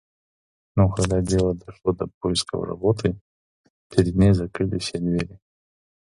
[0.75, 3.19] Но когда дело дошло до поисков работы,
[3.95, 5.37] перед ней закрыли все двери.